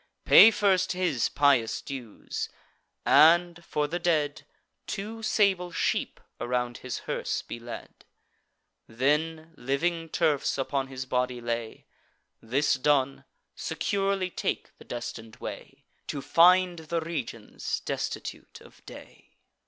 [0.25, 2.49] Pay first his pious dues;
[3.05, 4.47] and, for the dead,
[4.87, 8.03] Two sable sheep around his hearse be led;
[8.87, 11.85] Then, living turfs upon his body lay:
[12.41, 13.25] This done,
[13.55, 19.37] securely take the destin'd way, To find the regions destitute of day."